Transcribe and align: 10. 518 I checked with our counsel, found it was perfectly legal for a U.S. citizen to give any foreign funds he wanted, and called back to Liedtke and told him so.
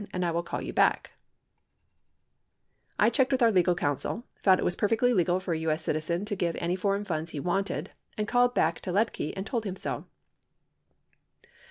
10. 0.13 0.19
518 0.21 1.01
I 2.97 3.09
checked 3.11 3.31
with 3.31 3.43
our 3.43 3.51
counsel, 3.75 4.25
found 4.41 4.59
it 4.59 4.63
was 4.63 4.75
perfectly 4.75 5.13
legal 5.13 5.39
for 5.39 5.53
a 5.53 5.59
U.S. 5.59 5.83
citizen 5.83 6.25
to 6.25 6.35
give 6.35 6.55
any 6.57 6.75
foreign 6.75 7.03
funds 7.03 7.29
he 7.29 7.39
wanted, 7.39 7.91
and 8.17 8.27
called 8.27 8.55
back 8.55 8.79
to 8.81 8.91
Liedtke 8.91 9.31
and 9.35 9.45
told 9.45 9.63
him 9.63 9.75
so. 9.75 10.07